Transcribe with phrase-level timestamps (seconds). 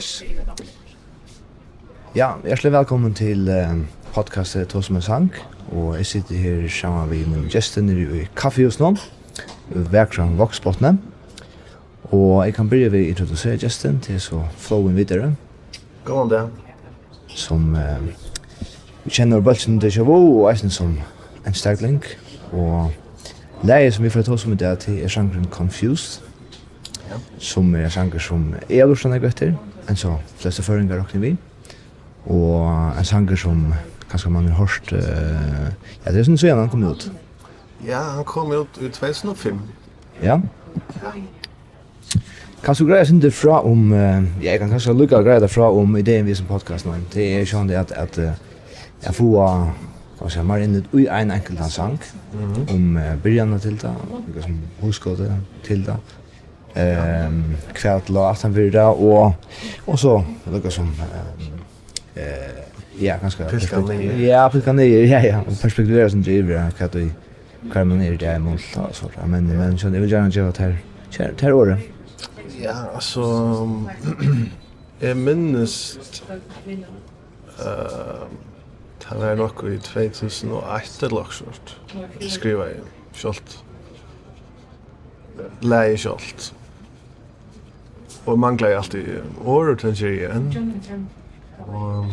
[0.00, 0.24] Yes.
[2.16, 3.74] Ja, hjertelig velkommen til uh,
[4.14, 5.28] podcastet Tås med sang,
[5.72, 8.94] og jeg sitter her sammen med min gjesten nere i kaffehus nå,
[9.68, 10.94] Verkran Voksbottene,
[12.04, 15.34] og jeg kan begynne ved å introdusere gjesten til så flowen videre.
[16.08, 16.42] Gå an det.
[17.36, 18.00] Som uh,
[19.04, 20.96] vi kjenner Bølsen Deja Vu, og eisen som
[21.44, 22.00] en stegling,
[22.56, 22.88] og
[23.68, 26.24] leie som vi får ta oss med det dag til er sjangren Confused,
[27.10, 27.20] ja.
[27.36, 31.32] som er sjanger som er har lyst til å en så fleste føringer råkner vi.
[32.30, 33.64] Og en sanger som
[34.10, 35.68] kanskje man har hørt, uh,
[36.04, 37.10] ja, det er sånn så han kom ut.
[37.86, 39.60] Ja, han kom ut i 2005.
[40.22, 40.40] Ja?
[42.60, 45.96] Kan du greia det fra om, uh, ja, jeg kan kanskje lukka det fra om
[45.96, 48.34] ideen vi som podcast nå, det er sånn det at, at uh,
[49.00, 49.38] jeg får
[50.20, 51.98] kan man säga, man inn i en enkelt sang,
[52.32, 52.74] mm -hmm.
[52.74, 53.94] om uh, byrjana til det,
[54.42, 55.96] som huskåde til det,
[56.74, 59.32] ehm kvärt la att han vidare och
[59.84, 60.94] och så lukar som
[62.14, 62.24] eh
[62.98, 63.44] ja ganska
[64.18, 65.42] ja pilkan ner ja ja.
[65.62, 67.10] Perspektiverar som driver kan du
[67.72, 68.60] kan man ner där mot
[68.92, 69.26] så där.
[69.26, 70.78] Men men så det vill jag inte att här
[71.18, 71.78] här här året.
[72.62, 73.20] Ja alltså
[75.00, 76.22] är minst
[77.58, 78.26] eh
[79.04, 81.76] han är nog i 2008 eller något
[82.32, 82.74] skriva ju
[83.12, 83.64] självt
[85.60, 86.54] läge självt
[88.26, 89.06] og manglar jeg alltid
[89.44, 90.52] år til igjen.
[91.58, 92.06] Og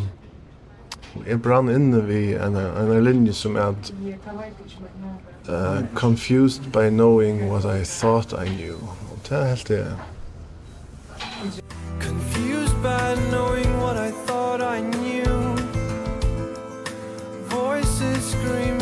[1.28, 3.94] jeg brann inne vi en, en linje som er at
[5.50, 8.78] uh, confused by knowing what I thought I knew.
[9.12, 9.86] Og det er helt det.
[12.00, 15.58] Confused by knowing what I thought I knew
[17.50, 18.77] Voices screaming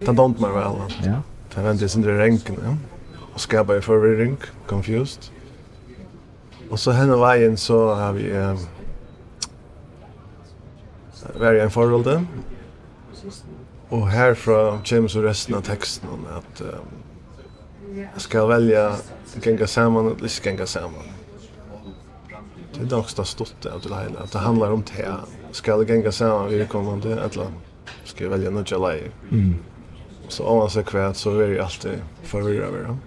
[0.00, 0.82] Det dømt meg väl.
[1.04, 1.20] Ja.
[1.54, 2.76] Det vände sig under ränken, ja.
[3.34, 4.36] Och skapade jag forvirring,
[4.66, 5.30] confused.
[6.70, 8.30] Och så henne vägen så har vi...
[8.30, 8.58] Eh,
[11.38, 12.24] vært i en förhållande.
[13.88, 16.60] Och härifrån kommer så resten av texten om att...
[16.60, 16.78] Eh,
[18.12, 18.96] jag ska välja
[19.42, 21.02] genga samman eller ikke genga samman.
[22.74, 24.18] Det er nok stått det av det hele.
[24.18, 25.20] Att det handlar om det här.
[25.52, 27.12] Ska genga gänga samman vid kommande?
[27.12, 27.46] Eller
[28.04, 29.12] ska jag välja något jag?
[29.30, 29.54] Mm
[30.28, 33.00] så om man ser kvärt så är det alltid förvirrad över dem.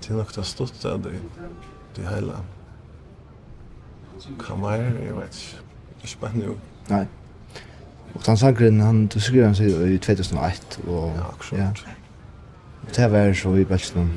[0.00, 1.10] Det är nog det stått där det,
[1.94, 2.40] det hela.
[4.46, 5.56] Kamar, jag vet inte.
[6.00, 6.54] Det är spännande nu.
[6.86, 7.06] Nej.
[8.12, 10.78] Och den sangren, han, du skrev han sig i 2001.
[10.88, 11.78] Och, ja, akkurat.
[11.86, 11.92] Ja.
[12.94, 14.10] Det var så i Belsnum.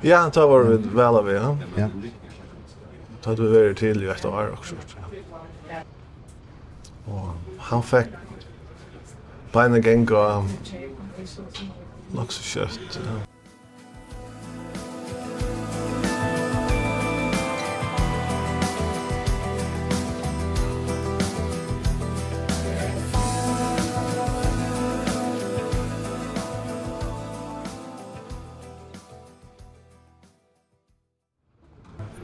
[0.00, 1.58] Ja, det var vi väl av ja.
[1.76, 1.88] Ja.
[3.22, 4.74] Det hade vi varit till i ett år också.
[7.04, 7.28] Och
[7.58, 8.06] han fick
[9.52, 10.42] beina genga
[12.14, 13.00] nok så kjøtt.
[13.04, 13.18] Ja.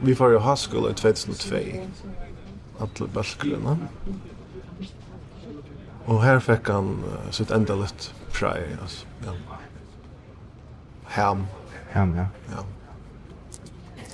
[0.07, 1.55] Vi får i Haskell i 2002.
[2.79, 3.77] Alle bølgene.
[6.07, 9.05] Og her fikk han uh, sitt enda litt prei, altså.
[9.25, 9.35] Ja.
[11.17, 11.45] Ham.
[11.91, 12.27] Ham, ja.
[12.51, 12.63] Ja.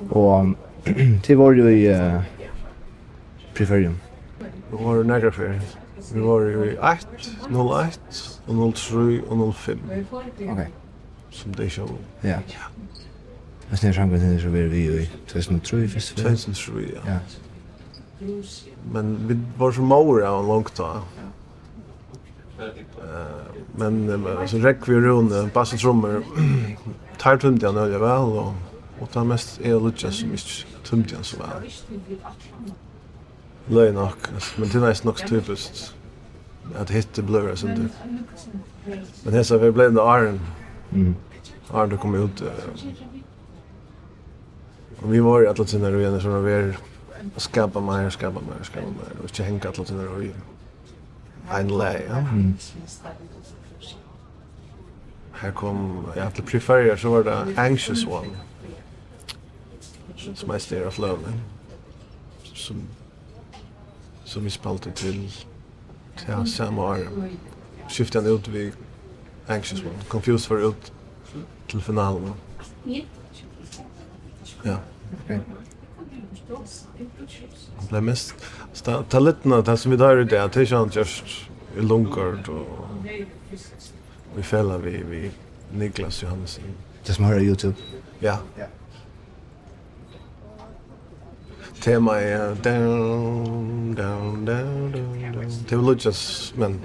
[0.10, 0.56] Og
[1.26, 2.24] til var jo i uh,
[3.56, 4.00] preferium.
[4.42, 5.62] Vi var i nægra ferie.
[6.14, 7.08] Vi var i 8,
[7.52, 8.00] 08,
[8.48, 9.80] og 03 og 05.
[10.50, 10.66] Ok.
[11.30, 11.98] Som det ikke var.
[12.24, 12.30] Ja.
[12.30, 12.66] Ja.
[13.70, 16.18] Jeg snir sammen til det så var vi jo i 2003 først.
[16.18, 17.14] 2003, ja.
[17.14, 17.20] ja.
[18.94, 20.84] Men vi var så mor av en langt da.
[20.84, 21.30] Ja
[23.76, 26.24] men så räck vi runt bass och trummor
[27.18, 28.54] tar tumt jag nu väl och
[29.00, 31.70] och tar mest är lucha som mest tumt jag så väl
[33.68, 34.28] Løy nok,
[34.58, 35.94] men det er nok typisk
[36.76, 37.92] at hitte blur og sånt.
[39.24, 40.40] Men hesa vi ble under Arn.
[40.92, 41.14] Mm.
[41.72, 42.44] Arn du kom ut.
[45.02, 48.92] Og vi var i atlatinner og igjen, så var vi skapa mer, skapa mer, skapa
[48.92, 50.53] mer, og ikke henga hengt atlatinner og igjen
[51.52, 52.02] en lei.
[52.08, 52.20] Ja.
[52.20, 52.58] Mm.
[55.42, 58.30] Her kom, ja, til preferier så var det Anxious One,
[60.36, 61.34] som er Stair of Love,
[62.54, 62.84] som,
[64.26, 65.46] som vi spalte til,
[66.18, 66.98] til samme år.
[67.88, 68.72] Skiftet han ut ved
[69.48, 70.94] Anxious One, Confused var ut
[71.68, 72.34] til finalen.
[72.88, 73.02] Ja.
[74.66, 74.78] Ja,
[75.26, 75.40] okay.
[77.90, 78.36] Det är mest
[79.10, 82.50] ta lättna det som vi tar i det, det er ikke han just i lungkort
[82.50, 83.06] og
[84.36, 85.32] vi fäller vi vi
[85.74, 86.64] Niklas Johansen.
[87.06, 87.76] Det som har Youtube.
[88.20, 88.38] Ja.
[88.58, 88.66] Ja.
[91.82, 95.34] Tema är down, down, down, down.
[95.34, 95.66] down.
[95.70, 96.82] Det vill just men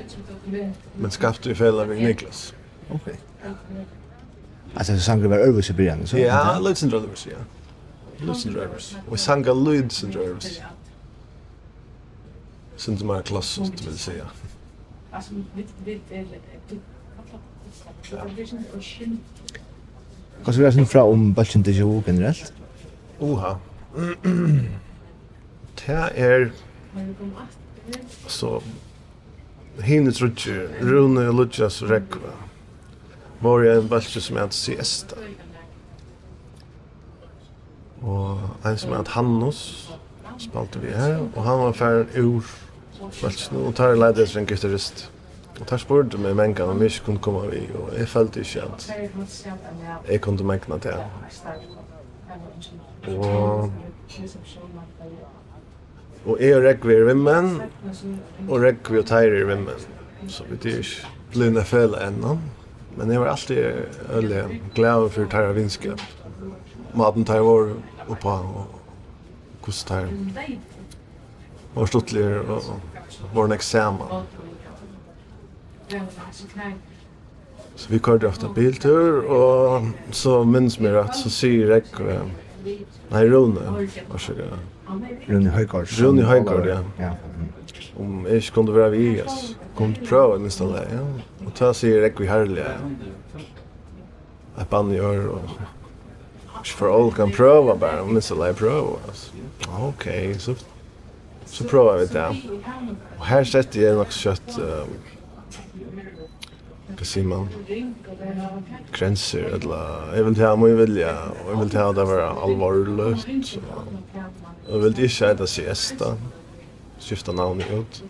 [0.94, 2.54] men skaft vi fäller vi Niklas.
[2.90, 3.14] Okej.
[4.74, 6.18] Alltså sangren var över så början så.
[6.18, 7.36] Ja, lite sen då så ja.
[8.20, 8.96] Listen drivers.
[9.10, 10.60] Vi sanga listen drivers.
[12.76, 14.26] Sen som är klass så att vill säga.
[15.10, 16.00] Alltså vid vid
[20.44, 22.52] Hva skal vi reise fra om Balkan til Jovo generelt?
[23.20, 23.56] Oha.
[25.86, 26.50] Det er...
[28.26, 28.62] Så...
[29.82, 32.32] hinne trutje, Rune Lujas Rekva.
[33.40, 35.16] Var jeg en Balkan som jeg hadde siesta.
[35.22, 35.47] Ja.
[38.02, 39.60] Og en som heter Hannos
[40.38, 42.44] spalte vi her, og han var ferdig ur
[43.22, 45.10] Velsen, og tar leide som en gitarist.
[45.60, 48.62] Og tar spurte meg menga om jeg ikke kunne komme vi, og jeg følte ikke
[48.62, 48.88] at
[50.10, 51.02] jeg kunne mengna til han.
[53.18, 53.70] Og
[56.26, 57.62] Og jeg og Rekvi er vimmen,
[58.48, 59.86] og Rekvi og Teir er vimmen.
[60.28, 62.38] Så vi er ikke blinde fele ennå.
[62.96, 63.58] Men jeg var alltid
[64.12, 66.02] øyelig glad for Teir og vinskap
[66.94, 67.74] maten tar var
[68.08, 68.74] oppa og
[69.62, 70.08] kost tar
[71.74, 72.62] var stuttler og
[73.34, 74.06] var en eksamen.
[77.78, 81.84] Så vi kørte ofte biltur, og så minns vi at så sier jeg,
[83.12, 83.62] nei, Rune,
[84.10, 84.58] hva sier jeg?
[85.28, 85.92] Rune Høygaard.
[86.02, 86.66] Rune Høygaard,
[86.98, 87.12] ja.
[87.98, 89.54] Om jeg ikke kunne være vi, altså.
[89.78, 91.04] Kom til prøve i minst av det, ja.
[91.46, 93.44] Og ta sier jeg vi herlige, ja.
[94.58, 95.77] Jeg bann i øre, og
[96.64, 98.98] för all kan pröva bara om det så lär pröva.
[99.80, 100.54] Okej, så
[101.46, 102.36] så prövar vi det.
[103.18, 104.58] Och här sätter jag något kött
[106.98, 107.46] Hva sier man?
[108.90, 111.12] Grenser, eller jeg vil ta mye vilja,
[111.44, 113.52] og jeg vil ta det være alvorløst.
[114.66, 116.10] Og jeg vil ikke enda siesta,
[116.98, 118.02] skifta navnet ut.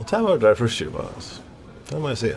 [0.00, 1.38] Og det var der første jeg var, altså.
[1.90, 2.32] Det må jeg si.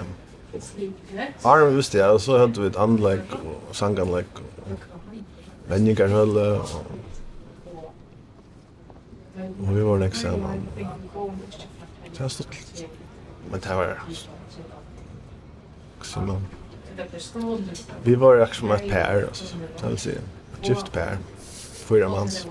[1.42, 4.93] Arne visste jeg, og så hadde vi et anlegg og sanganlegg og
[5.70, 6.68] venningarhølle, og,
[9.38, 10.68] og vi var nekst sammen.
[10.78, 12.86] Det var stort.
[13.52, 14.04] Men det var
[16.02, 16.42] så man...
[18.04, 21.18] Vi var akkurat som et pær, altså, det vil si, et gift pær,
[21.88, 22.48] fyra mans.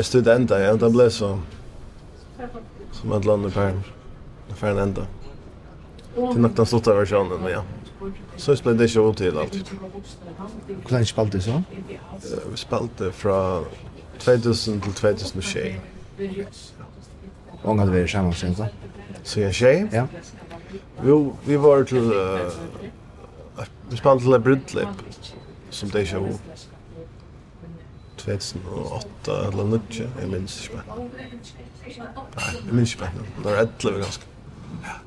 [0.00, 1.38] är student jag inte blev så
[2.92, 3.80] som ett land i perm
[4.54, 5.06] för en ända
[6.14, 7.64] till något sluttar versionen men ja.
[8.36, 9.72] Så spelade det show till allt
[10.86, 11.62] Klein spalte så?
[12.50, 13.64] Vi spalte från
[14.18, 15.76] 2000 till 2006
[17.64, 18.66] hade vi är samma sen så
[19.22, 19.88] Så jag tjej?
[19.92, 20.06] Ja.
[21.04, 22.12] Jo, vi var till...
[22.12, 22.40] Uh,
[23.90, 24.88] vi spalte till ett brudlip
[25.70, 26.38] som det är show
[28.24, 30.98] 2008 eller noe, jeg minns ikke mer.
[32.36, 33.30] Nei, jeg minns ikke mer.
[33.36, 34.24] Det var 11 ganske.
[34.84, 34.98] Ja.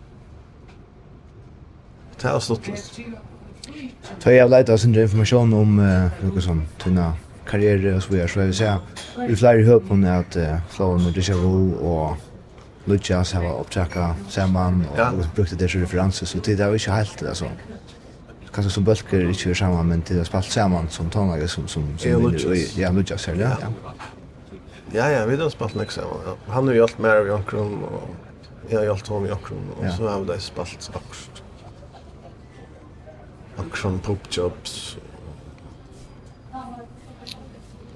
[2.21, 2.99] Det har stått litt.
[4.23, 5.75] Ta jag letar sin information om
[6.21, 7.13] något som tunna
[7.45, 8.79] karriär och så vidare så jag vill säga
[9.27, 10.37] vi flyr ihop om att
[10.69, 12.17] flow med Deja vu och
[12.85, 13.97] Luchas har upptäckt
[14.29, 17.45] samman och brukt det som referenser så det är ju inte helt alltså
[18.53, 21.97] kanske som bulker är inte samma men det är spalt samman som tonlager som som
[21.97, 22.11] som
[22.75, 23.57] ja Lucas ser det.
[23.61, 23.93] Ja.
[24.91, 26.35] Ja ja, vi har spalt nästa ja.
[26.47, 28.09] Han har ju allt mer av Jankron och
[28.69, 31.29] jag har allt honom i Jankron och så har vi det spalt också.
[33.57, 34.97] Action pop jobs.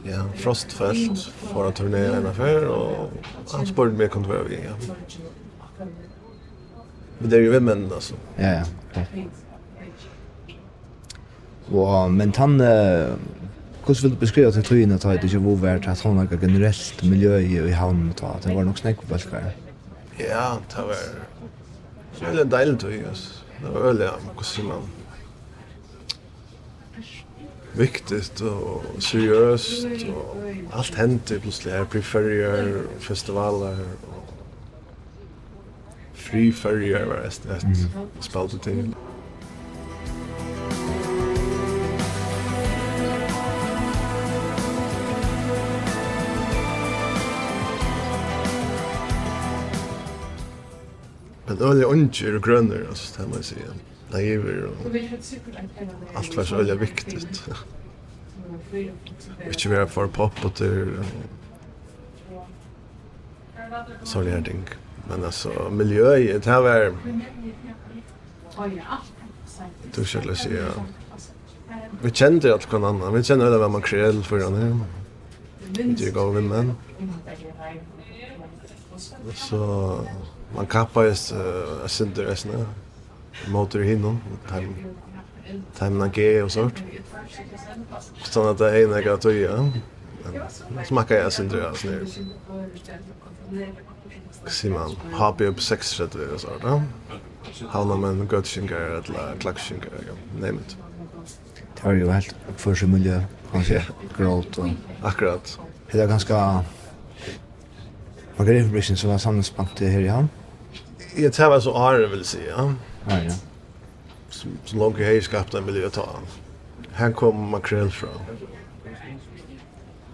[0.03, 3.11] Ja, Frostfält för att turnera en affär och
[3.51, 4.59] han spurgade mig kunde vara vi.
[4.65, 4.95] Ja.
[7.17, 8.13] Men det är ju vem men alltså.
[8.35, 8.63] Ja ja.
[8.91, 9.25] Okay.
[11.71, 16.01] Og, men han, hvordan vil du beskriva til tøyene at det ikke var vært at
[16.05, 18.37] han har generelt miljø i, i havnen ta?
[18.43, 19.51] Det var nok snakk på bølger.
[20.19, 21.03] Ja, det var
[22.21, 23.43] veldig deilig tøy, altså.
[23.57, 24.87] Det var veldig, hvordan sier man,
[27.77, 30.37] viktigt och seriöst och
[30.71, 34.33] allt hände plötsligt här på färger och festivaler och
[36.13, 37.75] free färger var det ett mm.
[38.19, 38.95] spel till
[51.57, 53.65] men öliga unger och grönor, alltså, det man säger.
[54.11, 54.95] Naiver och
[56.13, 57.43] allt var så öliga viktigt.
[59.47, 60.89] Inte mer för pop och till
[64.03, 64.63] sådana här ting.
[65.09, 66.95] Men alltså, miljöet, det här var...
[69.95, 70.65] Du skulle säga...
[72.01, 73.13] Vi kände allt kan annan.
[73.13, 74.79] Vi kände alla vem man kräll för den här.
[75.69, 76.73] Det är gav vi män.
[79.33, 79.99] Så
[80.55, 82.67] man kappar just uh, synder resten
[83.47, 84.73] motor hinnom time
[85.79, 86.83] time na ge och sånt
[88.23, 89.81] så att det är en grej
[90.85, 92.05] smakar jag synder alltså nu
[94.47, 96.81] Simon hoppa upp sex sätt eller så där
[97.69, 99.89] Havna men gudsingar eller klaksingar,
[100.39, 100.77] name it.
[101.75, 103.85] Det var jo helt för sig miljö kanske
[104.17, 104.59] gråt.
[105.01, 105.59] Akkurat.
[105.91, 106.65] Det är ganska
[108.37, 110.29] Margaritafabrikken som var samlingsbandet her i havn?
[111.17, 112.67] Jeg tar hva så Are vil si, ja.
[113.09, 113.37] Ja, ja.
[114.29, 116.05] Som, som langt jeg skapte en miljø ta.
[116.97, 118.11] Her kom makrell fra.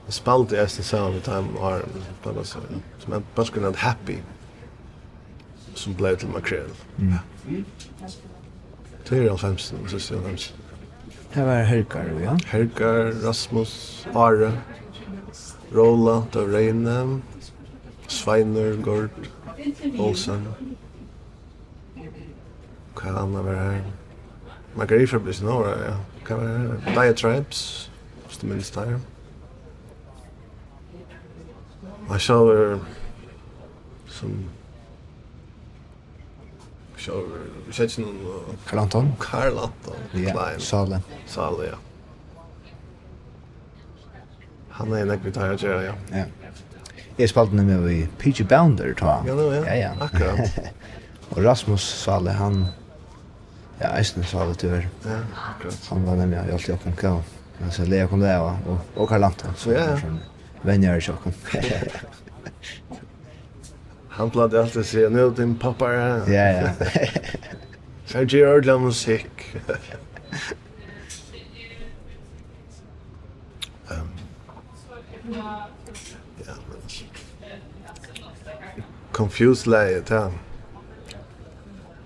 [0.03, 1.83] Jeg spalte jeg stedet sammen med Time Are,
[2.99, 4.17] som er bare skulle hatt Happy,
[5.75, 6.71] som ble til makrell.
[6.99, 7.21] Ja.
[9.03, 10.55] Det er i alfemsen, synes jeg, alfemsen.
[11.33, 12.37] Her var Herkar, ja.
[12.51, 14.51] Helgar, Rasmus, Are,
[15.75, 17.21] Rola, Dovreine,
[18.13, 19.09] Sveiner, Gord,
[19.99, 20.47] Olsen.
[22.93, 23.81] Hva anna var her?
[24.75, 25.95] Margarifa blir sin åra, ja.
[26.27, 26.93] Hva var her?
[26.93, 27.91] Diatribes,
[28.27, 28.99] hvis du minst der.
[32.09, 32.79] Jeg sjåver
[34.07, 34.33] som
[36.97, 38.59] sjåver, vi ser ikke noen...
[38.67, 39.09] Karl Anton?
[39.19, 40.35] Karl Anton, ja.
[40.61, 41.01] Sale.
[41.27, 41.81] Sale, ja.
[44.77, 45.95] Han er en ekvitar, ja.
[46.13, 46.25] Ja.
[47.17, 49.29] Jeg spalte nemlig i Peachy Bounder, tror jeg.
[49.29, 49.61] Ja, no, ja.
[49.67, 49.91] ja, ja.
[50.01, 50.59] Akkurat.
[51.31, 52.65] og Rasmus Svale, han...
[53.81, 54.87] Ja, Eisen Svale, tyver.
[55.05, 55.87] Ja, akkurat.
[55.89, 57.21] Han var nemlig, jeg alltid oppkom kjall.
[57.59, 59.53] Men så Lea kom det, og, og Karl Anton.
[59.57, 60.13] Så ja, ja.
[60.63, 61.35] Venner i sjokken.
[64.17, 66.31] han plade alltid å si, nå din pappa er.
[66.33, 66.73] Ja, ja.
[68.07, 69.45] Så jeg gjør ordentlig musikk.
[79.23, 80.31] confused läget här.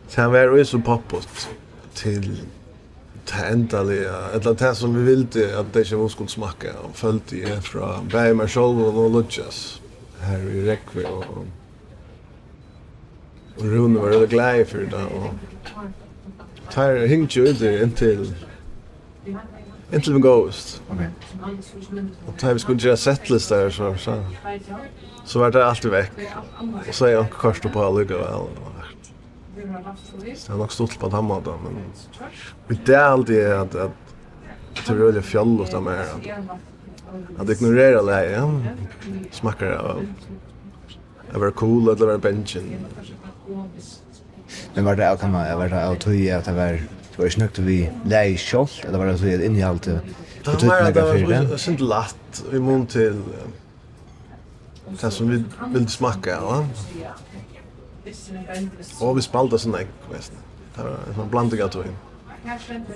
[0.07, 1.50] Sen var det så poppot
[1.93, 2.41] till
[3.25, 8.07] tentaliga, eller det som vi ville att det inte skulle smaka och följt det från
[8.07, 9.81] Bergman Scholven och Lutjas
[10.19, 11.25] här i Räckve och,
[13.57, 15.33] och Rune var väldigt glad för det och
[16.74, 18.33] tar hängt ju inte intill
[19.91, 20.82] Until we Ghost.
[20.89, 21.10] Okej.
[21.41, 22.03] Okay.
[22.27, 24.24] Och tar vi skulle göra setlist där så så.
[25.25, 26.12] Så var det allt väck.
[26.88, 28.48] Och så är jag kast på alla grejer.
[29.56, 31.74] Det är nog stolt på hemma då men
[32.67, 33.91] vi det alltid är att att
[34.88, 36.06] det är väldigt fjäll och så mer.
[37.38, 38.44] Att ignorera läget.
[39.32, 40.06] Smakar av
[41.32, 42.63] Det var cool eller det var benchen.
[44.74, 46.79] Men var det kan man var det av tøye at det var
[47.17, 49.95] Det var ikke nøkt vi lei kjolt, eller var det så et det
[50.45, 51.39] betydning av fyrir det?
[51.39, 53.24] Det var sint latt i mån til
[55.01, 55.39] det som vi
[55.74, 56.59] ville smakka, ja.
[59.01, 60.38] Og vi spalda sånn vet du.
[60.75, 61.89] Det var en sånn blanding av tog.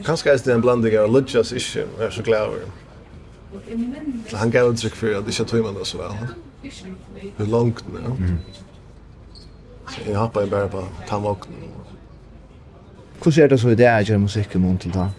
[0.05, 4.37] Kanskje er det en blanding av Ludjas ikke, jeg er så glad over det.
[4.37, 6.13] Han gav uttrykk for at ikke tog man det så vel.
[7.39, 8.15] Hvor langt nå.
[9.89, 11.71] Så jeg hoppet bare på tannvåknen.
[13.21, 15.09] Hvordan er det så i det jeg gjør musikk i mån til da?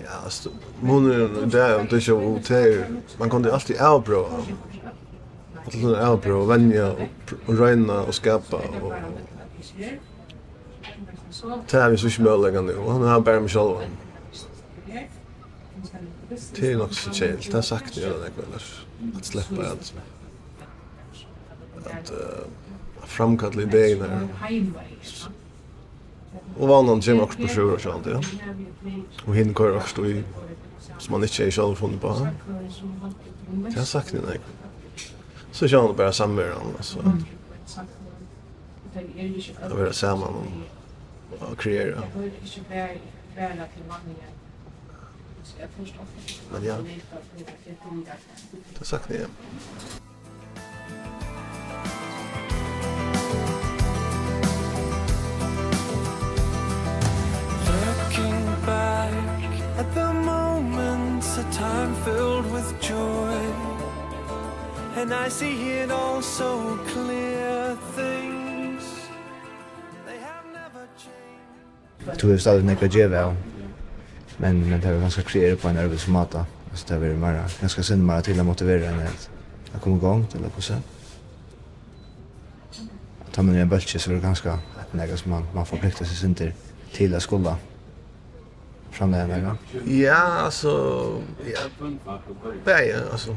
[0.00, 0.50] Ja, alltså
[0.82, 2.38] mån er det er det ikke å
[3.18, 4.20] man kan alltid avbrå,
[5.64, 6.92] alltid sånn avbrå, venja,
[7.46, 8.92] og røyna, og skapa, og
[11.70, 13.82] det er vi så ikke møllega nu, og han har bare meg sjálf.
[16.54, 18.70] Det er nok så kjell, det er sagt det det ellers,
[19.16, 19.92] at sleppa alt,
[21.82, 22.46] at uh,
[23.08, 25.37] framkalla ideen her,
[26.58, 28.20] Og vannan kommer också på sjur och sånt, ja.
[29.24, 30.24] Och hinn kör också i
[30.98, 32.28] som man inte är själv funnit på.
[33.50, 34.40] Det har sagt ni, nej.
[35.52, 36.98] Så kör han bara samverkan, alltså.
[39.62, 42.02] Att vara samman och, och kreera.
[46.52, 46.76] Men ja,
[48.72, 49.26] det har sagt ni, ja.
[59.10, 63.38] like At the moments a time filled with joy
[64.96, 68.82] And I see it all so clear things
[70.06, 73.34] They have never changed Tu er stadig nekka djeva
[74.38, 77.82] Men, men det var ganska kreere på en arbeid mata så det är mer ganska
[77.82, 79.30] synd mer till att motivera henne att
[79.72, 80.74] jag kommer igång till att passa.
[83.20, 86.04] Att ta mig en bultje så är det ganska att som man, man får plikta
[86.04, 86.54] sig synder
[86.92, 87.56] till att skola
[88.90, 89.54] framöver?
[89.84, 90.68] Ja, alltså...
[91.54, 91.60] Ja.
[92.64, 93.36] Nej, alltså...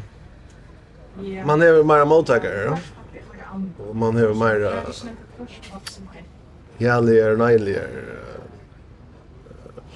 [1.45, 2.77] Man är mer mottagare, ja?
[3.89, 4.83] Och man är mer...
[6.77, 8.03] Järligare, nejligare...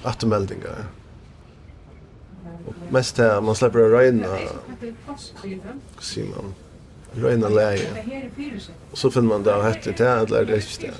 [0.02, 0.84] Attermeldingar.
[2.66, 4.38] Och mest här, man släpper att röjna...
[6.00, 6.54] Säger man.
[7.12, 7.88] Röjna läge.
[8.90, 10.92] Och så finner man det av hette till här, eller det är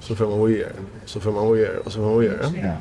[0.00, 0.66] Så får man vara
[1.04, 2.76] Så får man vara och så får man vara Ja.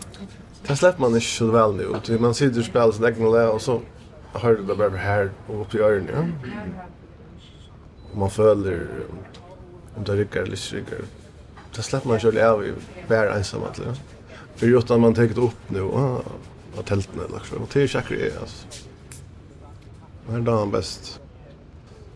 [0.67, 1.95] Det släpper man inte så väl nu.
[2.03, 3.81] Ty man sitter och spelar sin egen lä och så
[4.33, 6.33] hör du det bara här och upp i öronen.
[6.43, 6.83] Ja.
[8.11, 8.87] Och man följer
[9.95, 10.99] om det rycker eller rycker.
[11.75, 12.73] Det släpper man själv av i
[13.07, 13.95] bara ensam att det.
[14.55, 15.99] För just att man tagit upp nu och
[16.75, 17.55] har tälten eller så.
[17.55, 18.67] Och det är säkert det alltså.
[20.25, 21.19] Det här dagen bäst.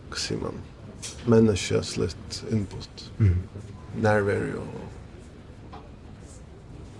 [0.08, 0.52] Vad säger man?
[1.26, 3.10] Människosligt input.
[3.18, 3.42] Mm.
[4.00, 4.93] Närvaro och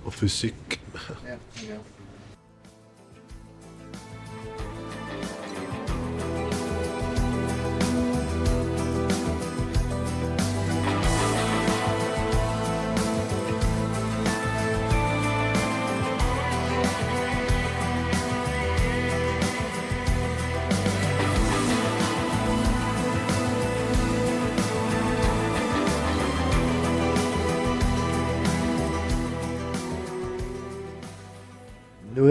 [0.05, 0.81] og fysikk.
[1.27, 1.37] Ja,
[1.69, 1.79] ja.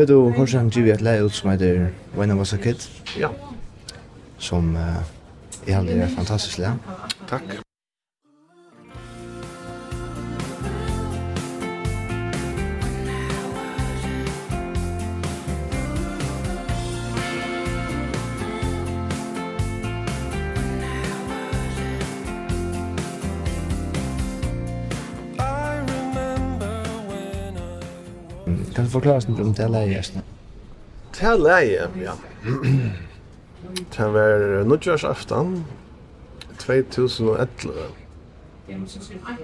[0.04, 1.88] vet du, kanskje han givet et leie ut som heter
[2.18, 2.84] When I Was a Kid.
[3.20, 3.30] Ja.
[4.38, 5.00] Som uh,
[5.68, 6.76] er fantastiskt fantastisk leie.
[7.30, 7.62] Takk.
[29.04, 30.24] forklarer om det leie gjestene?
[31.14, 32.16] Det leie, ja.
[33.98, 35.64] Det var nødgjørsaftan
[36.92, 37.74] 2011.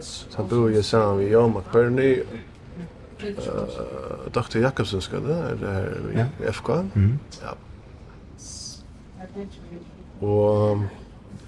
[0.01, 2.21] Så bor jeg sammen med Jan McBurney,
[3.21, 4.57] uh, Dr.
[4.57, 6.51] Jakobsen skal det, er det her i ja.
[6.51, 6.69] FK.
[6.95, 7.19] Mm.
[7.41, 7.53] Ja.
[10.21, 10.83] Og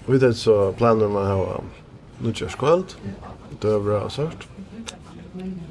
[0.06, 1.60] vi det så planer man å ha
[2.22, 2.96] nødgjørskveld,
[3.62, 4.48] døvra og sånt.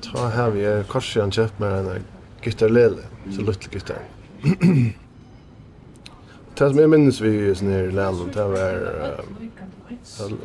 [0.01, 2.03] Ta her vi er korsian kjøpt med en
[2.41, 4.01] gitar lele, så lutt gitar.
[6.57, 9.21] Det som jeg minnes vi i sånne her lelen, det var uh,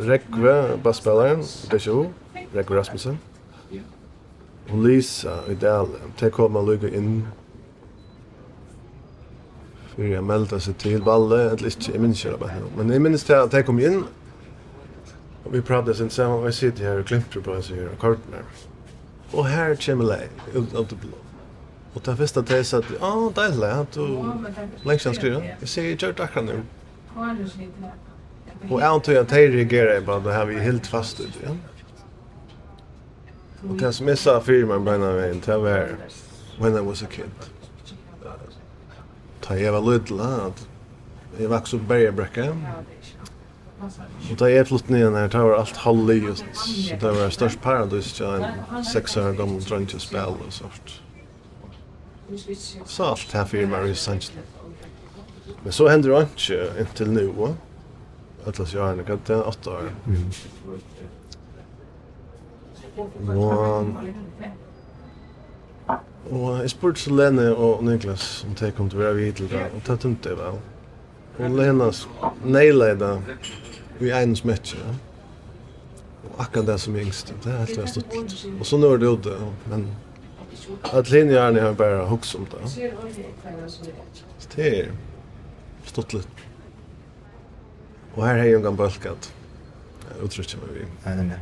[0.07, 0.55] Rekve,
[0.85, 2.07] bassspilleren, Desho,
[2.55, 3.19] Rekve Rasmussen,
[4.71, 6.01] og Lisa i Dale.
[6.21, 7.27] Det kom man lukket inn
[9.97, 13.25] fyrir jeg meldte seg til Valle, eller ikke, jeg minnes ikke det, men jeg minnes
[13.25, 14.03] det at jeg kom inn,
[15.45, 17.99] og vi pratet sin sammen, og jeg sitter her og klimper på hans her og
[18.03, 18.43] kortene.
[19.33, 21.17] Og her kommer jeg, ut av det blå.
[21.97, 24.19] Og det første det är så att, ja, deilig, är du
[24.91, 25.43] att du skriver.
[25.61, 26.53] Jeg sier, jeg gjør det akkurat nå.
[28.71, 31.51] Og jeg antar at jeg reagerer bara det här vi är helt fast ut ja.
[33.69, 35.89] Og det som jeg sa för mig bränna vägen, det var
[36.61, 37.31] when I was a kid.
[39.49, 40.67] Da jeg var liten, att
[41.41, 42.53] jag vaks upp bergabräcka.
[44.31, 48.13] Og da jeg flyttet ned her, det var alt halvlig, så det var størst paradis
[48.13, 48.45] til en
[48.85, 51.03] seks år gammel drøntjespel og sånt.
[52.87, 54.33] Så allt här för Mary Sanchez.
[55.63, 57.33] Men så händer det inte intill nu.
[58.47, 59.91] Atlas jag har kan det åtta år.
[60.07, 60.31] Mm.
[63.39, 63.85] Och,
[66.31, 69.49] och jag spurte så Lene og Niklas om det kom til å være vidt til
[69.49, 69.67] det.
[69.75, 70.61] og det tömte jag väl.
[71.39, 71.93] Och Lena
[73.99, 74.95] det i en smetje, ja.
[76.29, 77.35] Og akkurat det som är yngst.
[77.45, 78.47] Det er helt veldig stått.
[78.61, 79.37] Og så nå er det ut det.
[79.71, 79.87] Men
[80.83, 82.69] Att linjen är bara hooks om det.
[84.39, 84.91] Så det är
[85.85, 86.29] stuttligt.
[88.15, 89.33] Och här har jeg en gang bulkat.
[90.17, 90.85] Jag uttrycker meg vi.
[91.05, 91.39] Nej, nej, nej.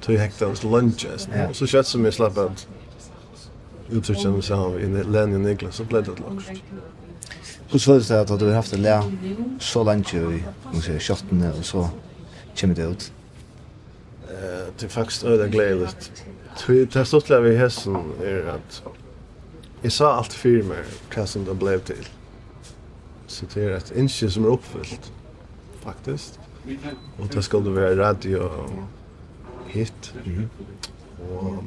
[0.00, 1.28] Tog hektans lunches.
[1.48, 2.66] Och så kött som jag slapp att
[3.90, 5.76] uttrycka mig så här i Lenny och Niklas.
[5.76, 6.50] Så blev det lagst.
[7.70, 9.02] Hur føles det at du har haft det lær
[9.58, 10.18] så langt i,
[10.72, 11.88] må si, kjøttene, og så
[12.60, 13.12] kommer det ut?
[14.78, 16.24] det är faktiskt öden glädjeligt.
[16.66, 18.82] Det är stått vi hästen är att
[19.82, 20.84] jag sa allt för mig
[21.16, 22.08] vad som det blev till.
[23.26, 25.12] Så det är ett inskje som är uppfyllt
[25.80, 26.38] faktiskt.
[27.18, 28.70] Och det skulle vara radio och
[29.66, 30.14] hit.
[30.24, 30.48] Mm.
[31.30, 31.64] Och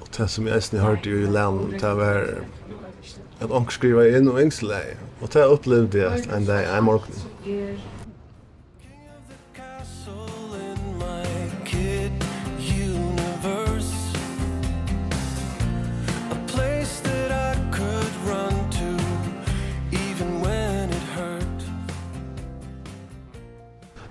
[0.00, 2.26] Og det som jeg eisen hørte jo i land, det var
[3.40, 4.98] at ångst skriva inn og engsleie.
[5.20, 7.14] Og det opplevde jeg en dag, en morgen.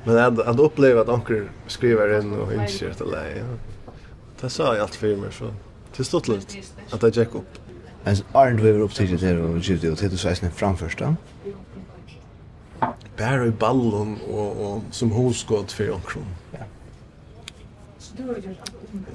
[0.03, 3.43] Men att att uppleva att onkel skriver in och inser att det
[4.41, 5.53] Det sa jag allt för mig så.
[5.97, 6.57] Det stod lite
[6.91, 7.59] att jag gick upp.
[8.03, 11.15] Men Arne vi var upptagen där och gick det till så sen framförsta.
[13.17, 16.21] Bara i ballon och och som hoskott för onkel.
[16.51, 16.65] Ja.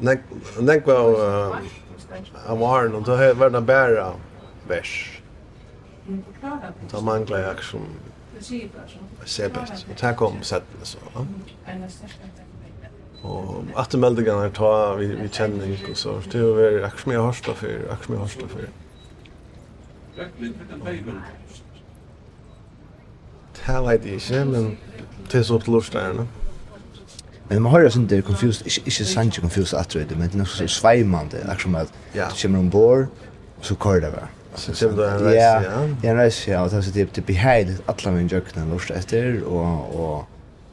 [0.01, 0.21] Nej,
[0.61, 1.57] nej var
[2.47, 4.13] han var Arnd och då var det bara
[4.69, 5.21] vers.
[6.91, 7.81] Då manglar jag som
[9.25, 9.87] Sebert.
[9.91, 10.99] Og det kom settene så.
[11.15, 11.25] Ja.
[13.27, 16.17] Og etter meldingene her ta vi, vi kjenner ikke og så.
[16.25, 18.51] Det er jo veldig akkurat som jeg har stått for, akkurat som jeg har stått
[18.51, 18.61] for.
[23.67, 24.79] Det vet jeg ikke, men
[25.33, 26.27] det er så opp til lortstærene.
[27.49, 30.35] Men man hører sånn det er confused, ikke, ikke sant ikke confused det men det
[30.35, 33.07] er noe så sveimende, akkurat som at du kommer ombord,
[33.59, 34.36] og så kører det bare.
[34.57, 35.61] Som det en reis, ja?
[36.03, 36.63] Ja, en reis, ja.
[36.65, 40.25] Og det er typ beheilig alla min jøkkene lort etter, og, og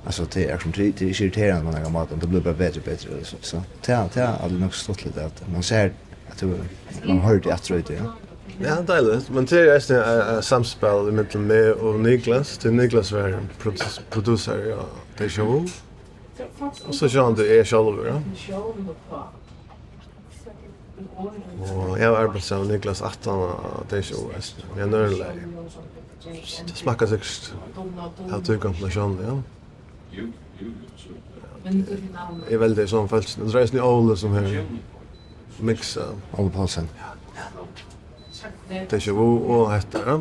[0.05, 2.79] alltså det är som det er ikke irriterende man noen maten, det blir bara bättre
[2.79, 3.39] og bedre, liksom.
[3.41, 5.91] Så det er, det er aldri nok stått lite att man ser,
[6.31, 6.53] att du,
[7.05, 8.11] man hör det att ute, ja.
[8.61, 9.21] Ja, deilig.
[9.29, 12.57] Men det er eisen et samspel mellom meg og Niklas.
[12.61, 13.39] Det er Niklas var
[14.13, 15.63] producer av The Show.
[16.87, 18.19] Og så kjønner du er selv, ja.
[21.17, 24.53] Og jeg har arbeidet sammen med Niklas 18 og det er.
[24.75, 25.25] Vi er nødvendig.
[26.67, 27.55] Det smakker sikkert
[28.31, 29.35] av tøykonflasjon, ja.
[31.63, 33.43] Jeg er veldig sånn følelsen.
[33.43, 34.47] Det dreier seg en Ole som har
[35.59, 36.09] miksa.
[36.37, 36.89] Ole Paulsen.
[38.69, 40.17] Det er og hette, ja.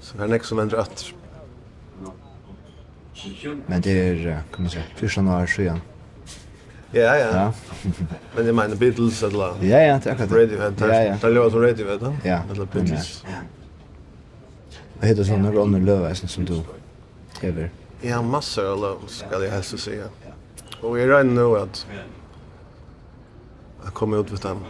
[0.00, 1.14] Så det er nek som endrer etter.
[3.68, 5.80] Men det er, kan man si, 14 år siden.
[6.92, 7.30] Ja, ja.
[7.32, 7.52] ja.
[8.36, 9.54] Men det mener Beatles eller...
[9.60, 10.36] Ja, ja, det är akkurat det.
[10.36, 12.16] Radiohead, det er låter som Radiohead, da?
[12.24, 12.40] Ja.
[12.52, 13.24] Eller Beatles.
[15.00, 16.62] Vad heter sådana Ronny Löfväsen som du
[17.40, 17.70] hever?
[18.02, 20.04] har massor av löv, skal jeg helst säga.
[20.82, 21.86] Og jeg regner nå at
[23.84, 24.64] jeg kommer ut vid dem.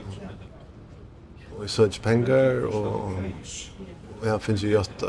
[1.56, 3.22] Och jag söker pengar og
[4.24, 5.02] jeg finnes jo gjort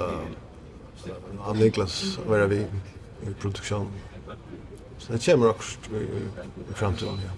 [1.40, 2.60] av Niklas å være vi
[3.28, 4.09] i produksjonen.
[5.00, 5.80] Så det kommer också
[6.72, 7.32] i framtiden, ja.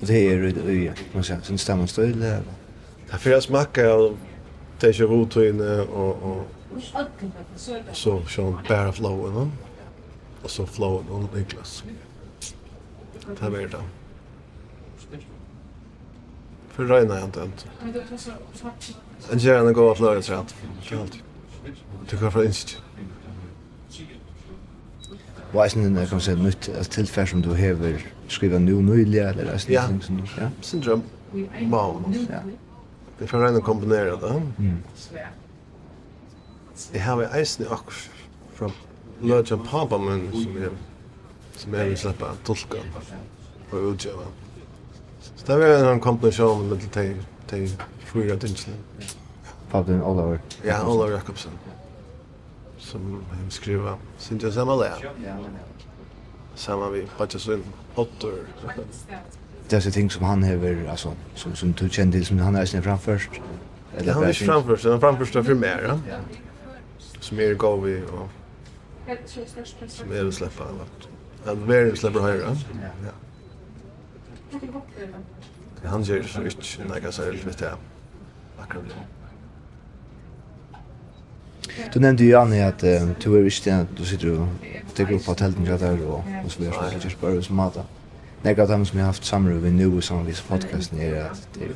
[0.00, 2.26] Det är ju, ja, man säger, sin stämmanstöjle.
[3.06, 4.18] Det är för jag smakar av
[4.80, 6.46] Deja Vu inne och, och
[7.92, 9.50] så sån bara flowen, va?
[10.42, 11.84] Och så flowen och Niklas.
[13.40, 13.82] Det var det.
[16.68, 17.68] För Reina jag inte inte.
[19.32, 20.54] En gärna gå av flöret så att.
[20.80, 21.20] Det kan alltid.
[22.10, 22.82] Det kan för institut.
[25.52, 29.52] Og eisen din, kan man säga, nytt tilfär som du har skriva nu nyliga, eller
[29.52, 29.86] eisen ja.
[29.86, 30.22] ting som du...
[30.38, 31.02] Ja, syndrom.
[31.70, 32.04] Wow.
[32.30, 32.38] Ja.
[33.18, 34.32] Det får å kombinere det.
[34.58, 34.78] Mm.
[36.92, 38.08] Jeg har eisen i akkur
[38.54, 38.70] fra
[39.22, 40.72] Lødja Papa, min, som jeg
[41.62, 42.80] som jeg vil slippe å tolke
[43.72, 44.24] og utgjøre.
[45.22, 46.88] Så det var en kombinasjon med
[47.50, 47.60] de
[48.08, 48.76] fyra dinsene.
[49.70, 50.40] Pappa din Olaver?
[50.64, 51.54] Ja, Olaver Jakobsen.
[51.66, 51.76] Ja
[52.82, 54.92] som hem skriva sin till samma lä.
[56.54, 57.64] Samma vi patchas in
[57.94, 58.46] åttor.
[59.68, 62.64] Det är ting som han har alltså som som du kände till som han är
[62.64, 63.30] sen framförst.
[63.96, 66.18] Eller han är framförst, han är framförst för mer, ja.
[67.20, 68.28] Som är går vi och
[69.88, 71.08] som är släppa allt.
[71.44, 72.56] Han vill släpper höra.
[73.04, 73.10] Ja.
[75.84, 77.76] Han gör så inte några särskilt vet jag.
[78.58, 78.84] Akkurat.
[81.92, 84.48] Du nevnte ju Annie att uh, du är visst att du sitter och
[84.94, 87.82] tar upp på tälten jag där och, och så vidare så just börjar som mata.
[88.42, 91.66] Några av dem som jag haft samråd med nu och samvis podcasten är att det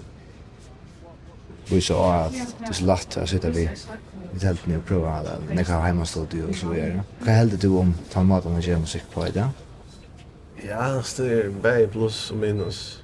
[1.69, 3.71] vi så att det är så lätt att sitta vid
[4.37, 7.03] i tälten och prova alla några har hemma stått och så vidare.
[7.19, 9.49] Vad hällde du om ta maten och göra musik på det?
[10.69, 13.03] Ja, det är bäj plus och minus.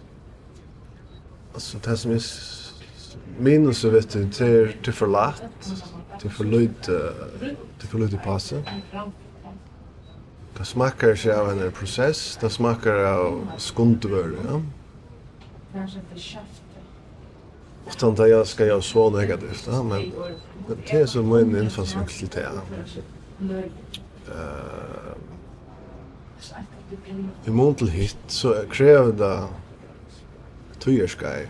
[1.55, 2.23] Alltså det som är
[3.39, 4.45] minus så vet du, det
[4.89, 5.43] är för lätt
[6.23, 6.93] Det är för lite,
[7.41, 8.57] det är för lite passa.
[10.59, 14.63] Det smakar sig av en process, det smakar av skundvör, ja.
[17.89, 20.13] Utan det jag ska göra så negativt, ja, men
[20.87, 22.51] det är som min infallsvinkel till det.
[24.29, 24.63] Uh,
[27.45, 29.49] I mån till hit så kräver det
[30.81, 31.47] tøyerskei.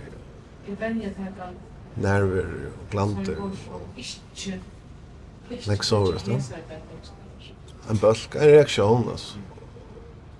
[0.68, 3.36] Jeg venner at nerver og glanter.
[5.68, 6.36] Nek så vet du.
[7.90, 9.42] En bølg, en reaksjon, altså.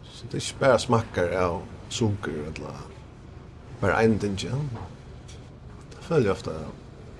[0.05, 2.85] Så det er ikke bare smakker av sukker, eller
[3.81, 4.61] bare en ting, ja.
[5.91, 6.55] Det føler jeg ofte,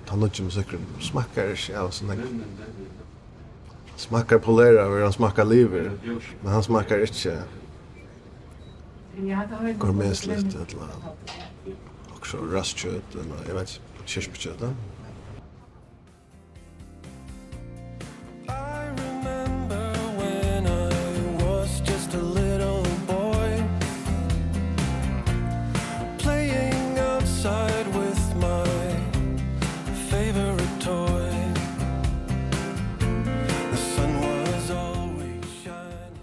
[0.07, 2.23] ta noe med sukker, smakker ikke av sånn,
[3.99, 5.91] smakkar polera hvor han smakker liver.
[6.41, 7.37] Men han smakker ikke
[9.79, 10.95] gourmetsligt eller
[12.15, 14.75] också rastkjøtt, eller jeg vet ikke kyrkbudgjetet.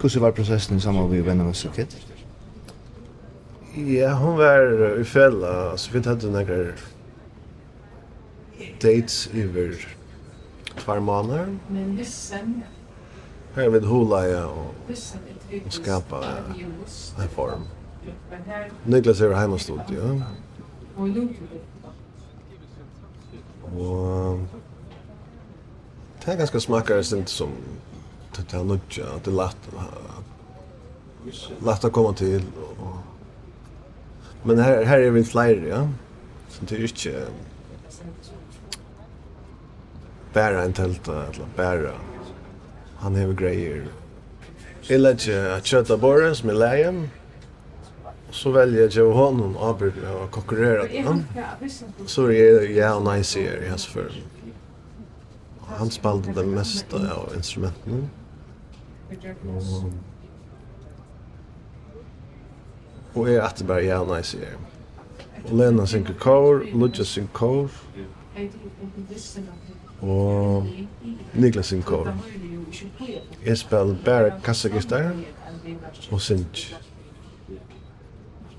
[0.01, 1.97] Hvordan var prosessen sammen med vennene med Sukket?
[3.77, 6.73] Ja, hun var i fella, så vi hadde noen
[8.81, 9.87] dates över
[10.77, 11.57] två månader.
[11.67, 12.63] Men listen.
[13.55, 14.73] Här vid hula ja og,
[15.65, 16.21] og skapa
[17.19, 17.67] en form.
[18.85, 20.21] Niklas er heima stod, ja.
[23.75, 24.39] Og
[26.21, 27.51] det er ganske smakare stint som
[28.37, 29.69] det er nudja, det er lagt
[31.65, 32.43] lätt att komma till
[32.79, 32.97] och
[34.43, 35.89] men här här är vi flere, ja.
[36.49, 37.27] Så det er inte
[40.33, 41.91] bara en telt eller bara
[43.01, 43.85] han har grejer.
[44.81, 47.09] Jag lägger att köta borren som är lägen.
[48.31, 49.91] Så väljer jag att honom och Abel
[50.23, 50.89] och konkurrerar.
[52.05, 54.11] Så är det ja och nice här i hans för.
[55.65, 58.09] Han spelade det mesta av instrumenten.
[63.13, 64.55] Och, och är att det bara ja och nice här.
[65.49, 67.69] Och Lena synker kår, Ludja synker kår
[70.01, 70.67] og
[71.33, 72.13] Niklas sin kor.
[73.45, 75.11] Jeg spiller bare kassagistar
[76.11, 76.73] og synj.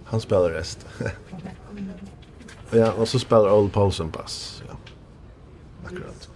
[0.06, 0.86] Han spiller rest.
[2.80, 4.64] ja, og så spiller Ole Paulsen bass.
[4.68, 4.74] Ja.
[5.84, 6.28] Akkurat.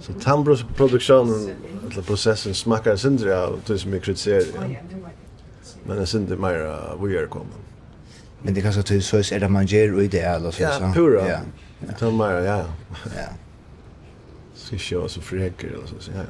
[0.00, 1.50] Så tambrosproduksjonen,
[1.90, 4.70] eller processen, smakar sindri av det som jeg kritiserer.
[4.70, 4.80] Ja.
[5.84, 7.60] Men det sindri mer uh, vi er kommet.
[8.42, 10.62] Men det kanskje til så er det man gjør i det, eller så?
[10.62, 11.26] Ja, pura.
[11.28, 11.38] Ja.
[11.88, 12.64] Det tar mer, ja.
[13.16, 13.28] Ja.
[14.54, 16.24] Så jag var så fräcker eller så, så ja.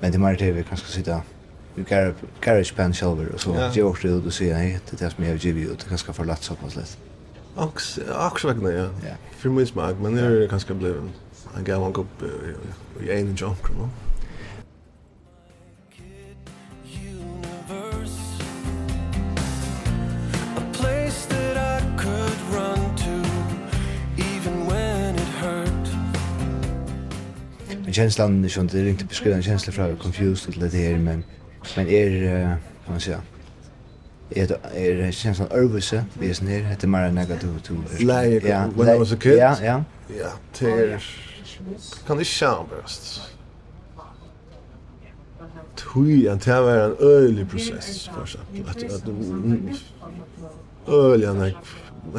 [0.00, 1.20] Men det er mer til vi kanske sitta
[1.76, 3.70] vi carry garage band shoulder och så ja.
[3.72, 6.42] gjør det ut och säga hej det där som jag ger ut kanske för lätt
[6.42, 6.98] så pass lätt.
[7.56, 8.88] Ox ox vägna ja.
[9.38, 11.10] För min smak men det är kanske blev
[11.56, 12.08] en gammal gubb
[13.00, 13.88] i en jump, va?
[28.02, 31.24] känslan är inte beskriva en känsla från confused till det här men
[31.76, 32.10] men är
[32.84, 33.22] kan man säga
[34.30, 38.98] är är känslan överse vi är snär heter mer negativt to like ja when I
[38.98, 39.84] was a kid ja ja
[40.20, 41.04] ja ter
[42.06, 43.20] kan det sjambrast
[45.76, 48.62] Tui, en det var en öjlig process, för exempel.
[48.70, 49.08] Att, att,
[50.88, 51.52] öjlig, en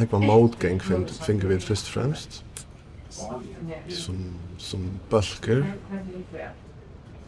[0.02, 0.80] ekva motgäng
[1.26, 2.44] finner vi först främst
[3.14, 4.20] som,
[4.58, 5.64] som bølger,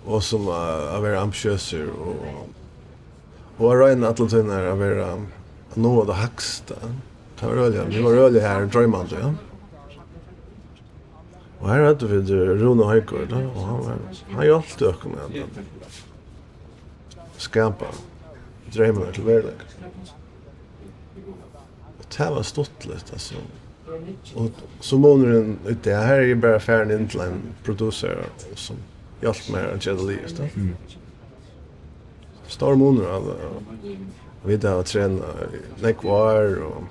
[0.06, 2.48] og som er å være ambitiøser, og,
[3.58, 5.10] og å regne alle tiden er å være
[5.76, 6.78] noe av det hakste.
[7.36, 9.34] Det var øye, vi var øye her, drøymande, ja.
[11.56, 12.20] Og her hadde vi
[12.60, 14.02] Rune Høygaard, og han, var,
[14.34, 15.38] han hjalp døkken med
[17.16, 17.88] å skapa
[18.74, 19.64] drøymene til verlegg.
[21.96, 23.40] Og det var stått litt, altså.
[24.34, 28.76] Och så månaden ute här är ju bara färden in till en producer som
[29.22, 30.38] hjälpt mig att göra livet.
[30.38, 30.76] Mm.
[32.46, 33.34] Stor månader alla.
[34.44, 35.24] Vi vet att träna
[35.80, 36.82] nekvar och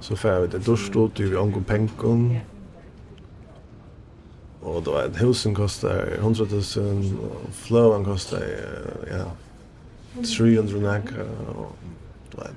[0.00, 2.44] så får vi det duschstort vi angår pengar.
[4.60, 6.60] Och då är det husen kostar 100 000
[7.22, 8.42] och flövan kostar
[9.10, 9.24] ja
[10.38, 11.14] 300 näka
[11.56, 11.76] och
[12.30, 12.50] då är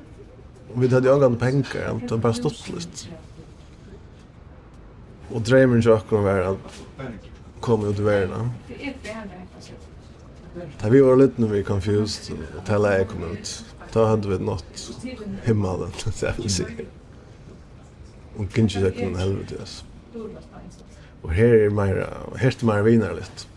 [0.73, 3.07] Och vi hade ögon pengar, det var bara stått lite.
[5.29, 6.83] Och drömmen jag kom var att
[7.59, 8.51] komma ut i världen.
[10.81, 13.65] Da vi var litt när vi confused og til jeg kom ut.
[13.95, 14.81] da hadde vi nått
[15.45, 16.63] himmelen, så jeg vil si.
[18.35, 19.85] Og kunne ikke det noen helvete altså.
[21.23, 22.01] Og her er mer,
[22.37, 23.47] her er mer viner litt,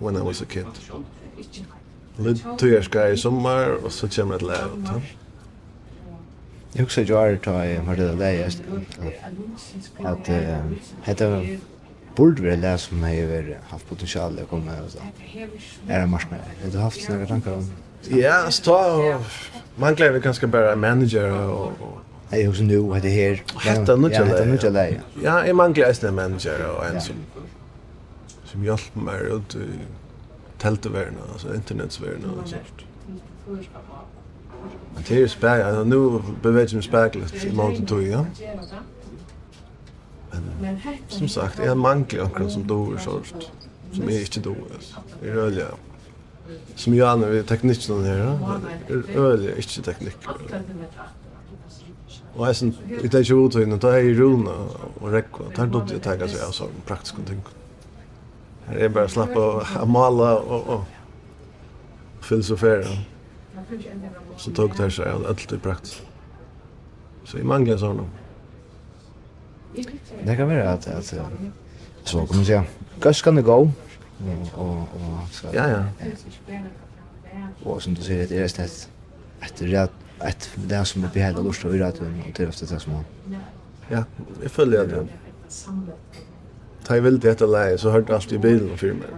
[0.00, 0.64] When I was a kid.
[2.18, 5.19] Litt tog jag i sommar og så kommer det lära ut.
[6.74, 8.50] Jeg husker jo her da jeg hørte det där
[10.02, 10.30] der, at
[11.02, 11.58] heter
[12.16, 14.98] burde være läsa som jeg har haft potensial til å komme her, altså.
[15.88, 16.38] Er det marsene?
[16.62, 17.70] Har du haft några tankar om?
[18.10, 19.18] Ja, så ta
[19.76, 21.72] man gleder vi ganske bare manager og...
[22.32, 23.40] Jeg husker nå, hette her.
[23.64, 24.28] Hette nødja det.
[24.28, 25.00] Hette nødja det, ja.
[25.22, 27.16] Ja, jeg mangler eisne manager og en som
[28.50, 29.66] som hjalp meg ut i
[30.58, 32.82] telteverna, altså internetsverna og sånt.
[34.94, 35.84] Men det är ju spärr.
[35.84, 38.26] Nu beväger jag mig spärrligt i mån tog, ja.
[40.60, 43.34] Men som sagt, jag manglar omkring som dår sort.
[43.92, 44.56] Som är inte dår.
[45.22, 45.66] Det är rörliga.
[46.74, 48.38] Som jag använder vid tekniken här.
[48.88, 50.16] Det är rörliga, inte teknik.
[52.34, 54.54] Och jag sen, i det är ju utöjning, då är ju runa
[55.00, 55.44] och räckva.
[55.56, 57.40] Där då det taggar sig av sådana praktiska ting.
[58.66, 60.84] Här är bara slappa och mala och
[62.20, 62.78] filosofera.
[62.78, 62.86] Jag
[63.68, 64.08] kan inte ändra
[64.40, 66.02] så tog det sig av allt i praktiskt.
[67.24, 68.04] Så i manglar sådana.
[70.24, 71.14] Det kan vara att, att
[72.04, 72.64] så kan man säga,
[73.00, 73.70] gas kan det gå.
[74.54, 75.84] Och, och, så, ja, ja.
[77.64, 78.62] Och som du säger, det är det
[79.40, 79.90] ett, det
[80.28, 83.04] ett, det som är behälda lust och urrätt och det är ofta det som
[83.88, 84.04] Ja,
[84.42, 85.06] jag följer det.
[86.86, 89.08] Ta i vilt i leie, läge så jeg alltid i bilen för mig.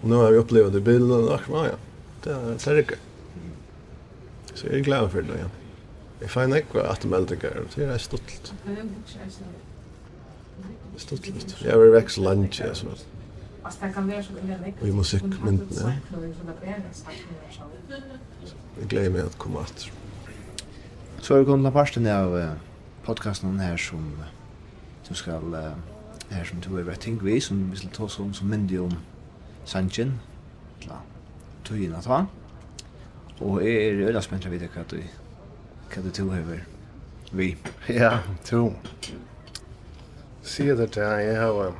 [0.00, 1.66] Och nu har jag upplevt i bilen och ja,
[2.24, 2.30] det
[2.66, 3.07] är det.
[4.58, 5.50] Så jeg er glad for det igjen.
[6.20, 8.54] Jeg finner ikke at de meldinger, det er stolt.
[10.96, 11.28] Stolt.
[11.62, 12.94] Jeg var vekk så langt, jeg så.
[14.80, 15.92] Og i musikkmyndene.
[18.80, 19.92] Jeg gleder meg at komme etter.
[21.22, 22.34] Så er vi kommet til parten av
[23.06, 24.10] podcasten her som
[25.08, 25.54] du skal
[26.30, 28.98] her som du har ting vi, som vi skal ta oss om som myndig om
[29.64, 30.18] Sanchin,
[30.80, 30.92] til
[31.64, 32.26] tøyen at han.
[33.40, 34.98] Og jeg er øyla spent å vite hva du,
[35.92, 36.64] hva du to hever
[37.32, 37.52] vi.
[38.00, 38.72] Ja, to.
[40.42, 41.74] Sier det til jeg, jeg har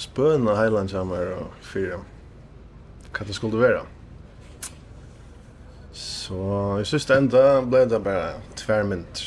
[0.00, 2.00] spøna heilandsammer og fyra
[3.10, 3.82] hva det skulle være.
[5.92, 9.22] Så i synes enda ble det bare tvermynt.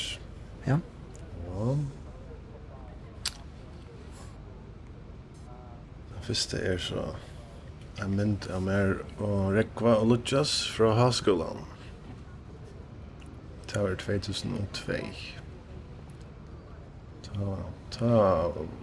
[0.68, 0.78] Ja.
[1.50, 1.76] Ja.
[6.14, 7.04] Det første er så
[8.02, 11.62] en mynd av mer og Rekva og Lutjas fra Havskolan.
[13.70, 14.98] Det var 2002.
[17.24, 17.56] Ta,
[17.94, 18.18] ta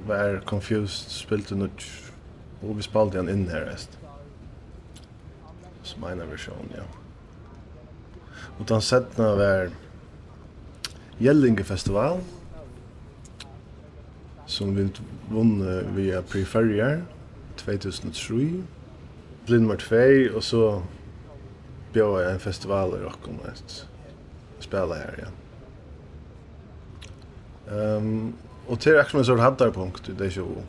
[0.06, 1.84] var Confused spilte nutt,
[2.62, 3.98] og vi spalte han inn her rest.
[5.86, 6.86] Som ena versjon, ja.
[8.58, 9.70] Og den setna var
[11.20, 12.20] Gjellinge Festival,
[14.50, 14.88] som vi
[15.30, 17.02] vunne via Preferrier
[17.62, 18.79] 2003
[19.50, 20.64] blind var tvei, og så
[21.94, 25.38] bjør jeg en festival i Rockholm og spela her igjen.
[27.70, 28.34] Um,
[28.68, 30.62] og til akkurat en hadde jeg punkt i det show.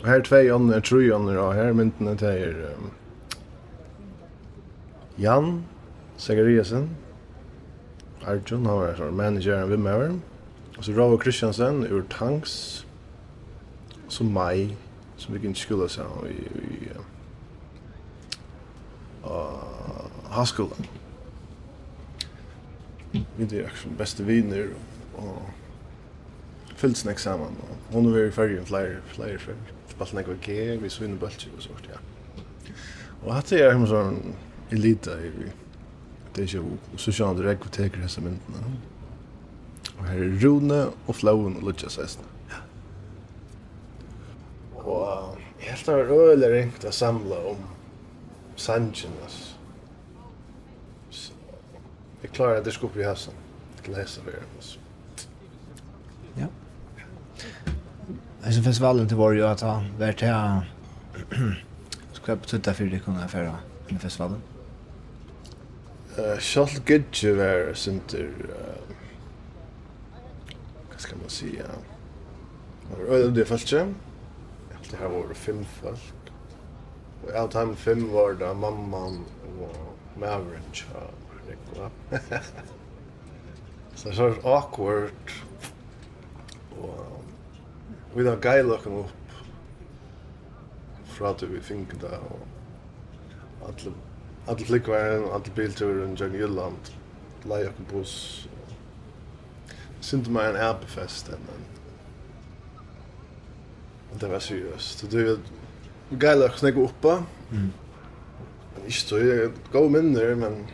[0.00, 2.90] Og her tvei ånder, tre tror ånder av her, myntene til er um,
[5.18, 5.62] Jan
[6.18, 6.90] Segariasen,
[8.26, 10.12] Arjun, han var sånn manager av Vimmever
[10.78, 12.86] og så Rava Kristiansen ur Tanks,
[14.06, 14.74] og så Mai,
[15.16, 17.11] som vi ikke skulle sammen i, i, i
[19.24, 20.88] uh, hanskolan.
[23.12, 24.72] Vi er akkurat beste viner
[25.20, 25.42] og
[26.80, 29.72] fyllt snakk Og hun er i färgen flere, flere färg.
[29.98, 32.00] Ballen ekvar G, vi så inne bøltje og sånt, ja.
[33.22, 34.34] Og hatt er en sånn
[34.72, 35.50] elita i vi.
[36.32, 38.78] Det er ikke og så kjønner det rekk og teker hese myndene.
[39.98, 42.26] Og her er Rune og Flauen og Lutja Sesna.
[44.82, 47.60] Og jeg helt har øyelig ringt å samle om
[48.62, 49.54] sanchen alltså.
[51.10, 51.32] Så,
[52.32, 53.34] klarer at det skulle bli hästen.
[53.82, 54.78] Till hästen där, alltså.
[56.34, 56.46] Ja.
[58.44, 60.72] Alltså festivalen till var ju att han vart här
[62.12, 63.58] ska på tutta för det kunna affära
[63.88, 64.42] i festivalen.
[66.16, 68.30] Eh, Charles Gidge var center
[70.90, 71.74] hva skal man si ja.
[72.88, 73.72] Det var öde folk.
[73.72, 76.21] Jag tror det var fem folk
[77.30, 79.22] av time fem var det mamman
[79.60, 81.06] og Maverick tja
[81.46, 81.90] Nikola.
[83.94, 85.34] Så det var awkward.
[86.78, 89.36] Og vi da gai lukken opp
[91.12, 92.16] fra til vi fink det.
[92.18, 93.94] og alle
[94.46, 96.92] alle flikkveien, alle bilturen, Jørgen Jylland,
[97.46, 98.14] leie okken buss.
[100.02, 101.44] Sinte meg en apefest enn.
[104.18, 105.04] Det var seriøst.
[105.12, 105.38] Det var
[106.20, 107.24] geila snägg uppa.
[107.50, 107.72] Mm.
[108.84, 110.66] Inte så gå minner men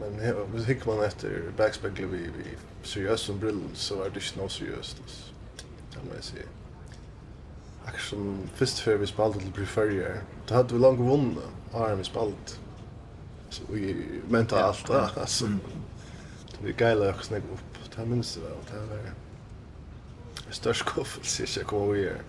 [0.00, 4.38] men hur hick man efter backspegle vi vi seriøst som brill så var det inte
[4.38, 4.96] något seriöst.
[5.92, 6.36] Kan man se.
[7.84, 10.22] Akkurat som fair för vi spelade till Preferier.
[10.48, 11.44] Då hadde vi langt vunnet.
[11.72, 12.60] Har vi spalt.
[13.50, 13.96] Så vi
[14.28, 15.10] mentar allt där.
[15.20, 15.48] Alltså.
[16.62, 17.96] Vi geila snägg opp.
[17.96, 18.94] Det minns det vel, Det
[20.46, 22.22] var størst koffel, så jeg kommer her.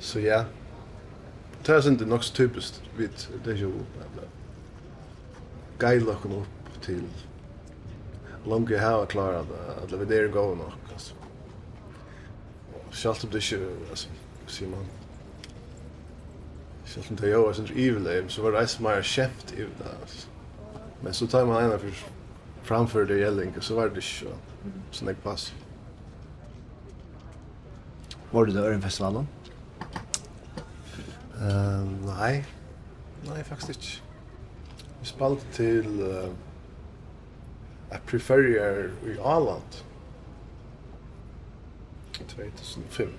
[0.00, 0.44] Så ja.
[1.66, 2.82] Det er sånn det nok så typisk.
[2.96, 3.72] vid det er jo
[5.80, 7.02] geila kun opp til
[8.46, 11.14] langt jeg har klara det, at det er det gode nok, altså.
[12.92, 14.08] Selv om det ikke, altså,
[14.46, 14.86] sier man,
[16.84, 19.66] selv om det er jo jeg synes iveløy, så var det eis meir kjeft i
[19.66, 20.28] det, altså.
[21.02, 22.06] Men så tar man ena for
[22.64, 24.32] framför det gjelling, så var det ikke
[24.90, 25.50] sånn jeg pass.
[28.32, 29.28] Var du da Ørenfestivalen?
[31.36, 32.44] Uh, nei.
[33.26, 34.02] Nei, faktisk ikke.
[35.00, 36.30] Vi spalte til uh,
[37.90, 39.82] A Preferier i Åland.
[42.28, 43.12] 2005.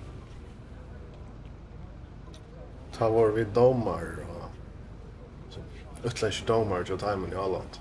[2.92, 4.48] Ta var vi domar og
[5.50, 5.62] så
[6.04, 7.80] utlensk domar til timen i Åland.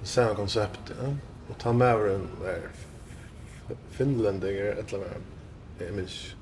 [0.00, 1.14] Det samme konsept, ja.
[1.48, 2.68] Og ta med en der
[3.90, 5.22] finländinger, et eller annet,
[5.80, 6.36] jeg minns.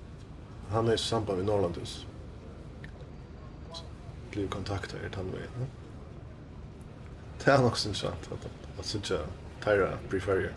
[0.70, 2.06] Han er i samband med Norrlandhus
[4.40, 5.66] blir kontakter i tandvägen.
[7.44, 9.18] Det är nog så intressant att, att sitta
[9.64, 10.52] Tyra preferer.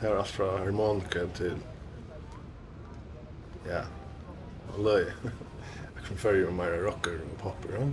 [0.00, 1.54] Det är allt från harmonika till
[3.68, 3.82] ja,
[4.78, 5.06] löj.
[5.94, 7.88] Jag kan följa mer rocker och popper ja?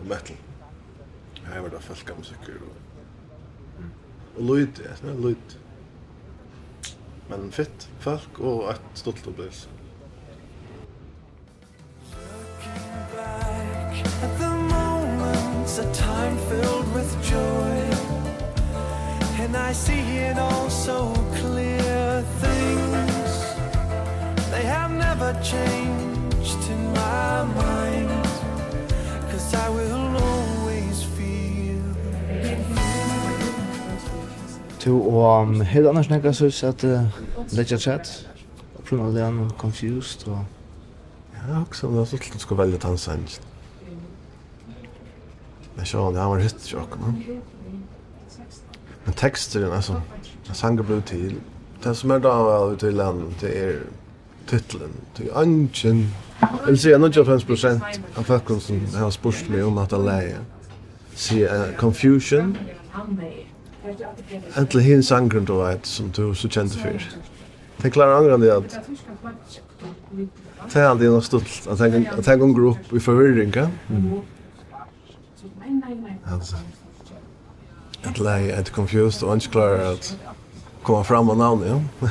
[0.00, 0.36] och metal.
[1.44, 2.76] Jag har varit falska musiker och,
[4.36, 5.36] och lyd, ja, lyd.
[7.28, 9.68] Men fitt, folk och ett stolt upplevelse.
[16.22, 17.76] I'm filled with joy.
[19.42, 20.98] And I see it all so
[21.40, 22.24] clear.
[22.44, 23.32] Things
[24.52, 28.26] They have never changed in my mind.
[29.30, 31.82] Cause I will always feel
[34.80, 36.84] Tu og helt annars nekka sus at
[37.52, 38.28] Letja chat
[38.74, 40.44] og prøvna confused og
[41.48, 43.40] Ja, också när så skulle välja tansans.
[45.80, 47.24] Jag sa han var rätt chock man.
[49.04, 50.02] Men texten alltså
[50.46, 51.34] jag sanger blev till
[51.82, 53.80] det som är då väl till land till er
[54.46, 56.06] titeln till Anchen.
[56.66, 57.82] Eller säga något jag procent
[58.14, 60.36] av folk som har spurt mig om att lära.
[61.14, 62.58] Se confusion.
[64.54, 67.08] Äntligen hin sangren då vet som du så kände för.
[67.76, 68.78] Det klarar angrande att
[70.72, 71.78] Det är alltid något stort att
[72.24, 73.52] tänka en grupp i förvirring.
[73.88, 74.20] Mm.
[76.26, 76.56] Alltså.
[78.04, 80.18] Att lägga ett confused och inte klara att
[80.82, 82.08] komma fram och namn, ja.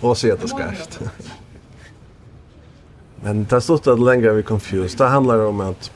[0.08, 1.00] och se att det skarft.
[3.22, 4.98] Men det stod att längre vi confused.
[4.98, 5.90] Det handlar om att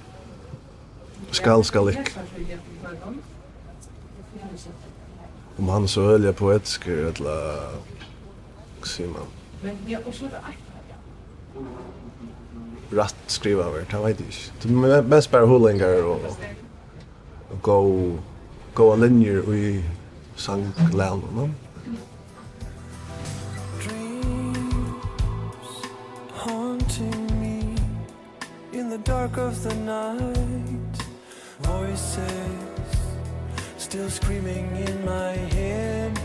[1.30, 1.98] skall skall lik.
[5.56, 7.70] Om han så ölja poetisk eller
[8.82, 9.26] Simon.
[9.62, 10.24] Men jag och så
[12.90, 14.24] Rätt skriva över, det vet jag inte.
[14.62, 16.20] Det är mest bara hullingar och
[17.62, 18.12] gå
[18.74, 19.84] gå linjer og i
[20.36, 21.48] sang lærne, no?
[28.90, 30.96] the dark of the night
[31.60, 32.96] voices
[33.76, 36.18] still screaming in my head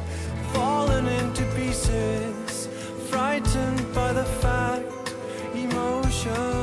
[0.51, 2.67] fallen into pieces
[3.07, 5.13] frightened by the fact
[5.53, 6.54] emotion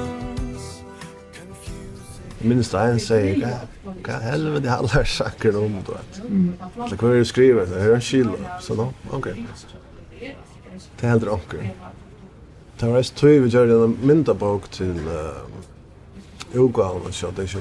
[2.44, 3.58] minst en säger
[3.94, 8.74] vad vad helvete alla saker om då att det kvar skriver är en skiljer så
[8.74, 9.46] då okej
[11.00, 11.74] det helt okej
[12.78, 15.00] det var ett tjuv vi gjør en myndabok till
[16.54, 17.58] Ugaun och så det så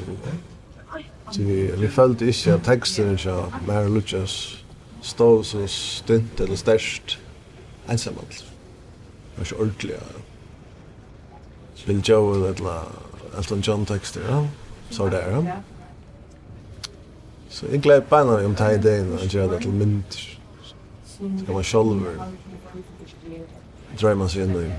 [1.37, 4.57] vi vi följde inte att texten så Mary Lucas
[5.01, 7.19] stod så stint eller størst
[7.87, 8.45] ensamhet.
[9.33, 10.03] Det var så ordentligt.
[11.85, 12.83] Bill Joel eller
[13.37, 14.47] Elton John tekster, ja
[14.91, 15.31] så där.
[15.31, 15.55] Ja.
[17.49, 20.13] Så jag gled bara om tag dagen och göra det till mint.
[21.05, 22.21] Så kan man själv
[23.97, 24.71] drömma sig in i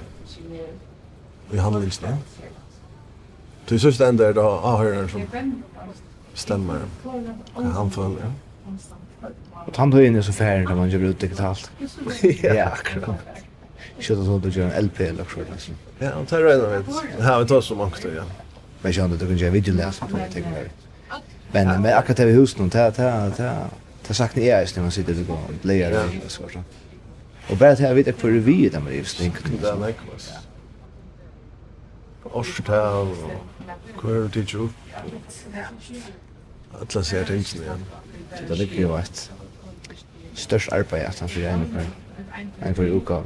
[1.53, 2.19] i handlingsnämnd.
[3.69, 5.23] Du sist stand där det avhöraren som
[6.35, 6.81] stämmer.
[7.55, 8.33] Han följer.
[9.67, 11.71] Och han tog in i så färgen när man gör ut digitalt.
[12.43, 13.17] ja, akkurat.
[13.99, 15.71] Ikke at du gjør en LP eller akkurat.
[15.99, 17.21] Ja, han tar regnet mitt.
[17.21, 18.25] Her vi tar så mange, ja.
[18.83, 20.69] Men jag hade kunnat video läsa på det tänker jag
[21.53, 23.69] Men men akkurat det vi husen någon ta ta ta
[24.07, 26.63] där saknar jag just när man sitter och lägger och så så.
[27.51, 29.35] Och bara det här vet jag på revy där man är stänk.
[29.63, 30.33] det nej, kvass.
[32.25, 34.69] Orstal och kvar det ju.
[36.81, 37.85] Alla ser det inte igen.
[38.49, 39.31] Det ligger ju rätt.
[40.35, 41.87] Störst arbete att han för en för
[42.69, 43.25] En för utgåva.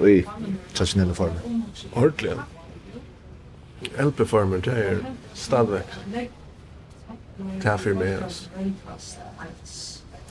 [0.00, 0.26] Oj,
[0.72, 1.32] traditionella form.
[1.92, 2.55] Ordentligt.
[3.98, 4.98] Elperformer, det er
[5.34, 5.96] stadvek.
[7.62, 8.48] Det er for meg, altså.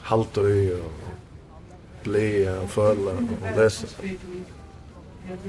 [0.05, 0.91] Halt og øy, og
[2.03, 3.87] bli og føle, og lese.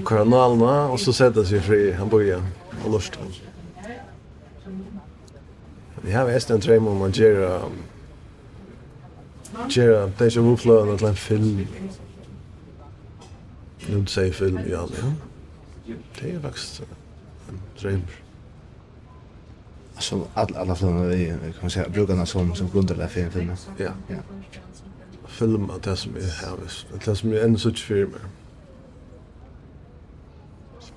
[0.05, 2.47] Koronalna, og så sette seg fri, han bor igjen,
[2.85, 3.35] og lust han.
[6.03, 7.51] Vi har vært en drøm om å gjøre
[9.73, 11.67] gjøre Deja Vu-fløvene til en film.
[13.89, 15.11] nu sier film, ja, ja.
[16.21, 16.83] Det er faktisk
[17.81, 18.01] drömmar.
[19.95, 23.57] Alltså alla alla filmer vi kan man säga brukarna som som grundar för filmen.
[23.79, 23.91] Ja.
[24.09, 24.17] Ja.
[25.27, 26.57] Film att det som är här
[27.05, 28.15] det som är en sorts film.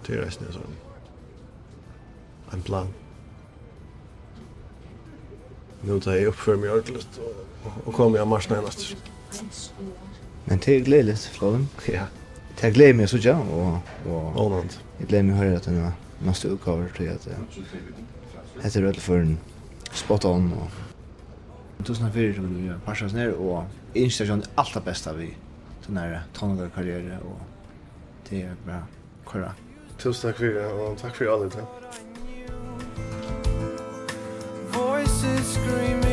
[0.05, 0.59] Det är nästan så.
[2.51, 2.88] En plan.
[5.82, 7.39] Nu tar jag upp för mig ordentligt och
[7.86, 8.95] och kommer jag mars nästa.
[10.45, 11.67] Men det är glädjeligt, Flåden.
[11.86, 12.03] Ja.
[12.59, 13.77] Det är glädje med så tjärn och...
[14.36, 14.80] Och nånt.
[14.97, 15.91] Det är glädje mig att höra att den är
[16.24, 17.28] nästa utgåva tror jag att
[18.76, 19.38] är rätt för en
[19.91, 20.72] spot on och
[21.86, 23.63] 2004 som vi gör passas ner och
[23.93, 25.38] instation allt det bästa vi
[25.82, 27.39] sån här tonåriga karriär och
[28.30, 28.84] det är bra
[29.24, 29.53] korrekt.
[29.97, 31.65] Tusen tack för det och tack för allt det.
[34.72, 36.09] Voices screaming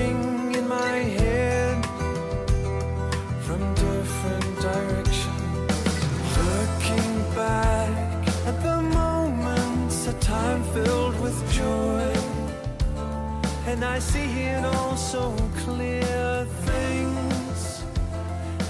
[13.76, 17.84] and I see it all so clear things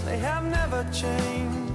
[0.04, 1.65] they have never changed.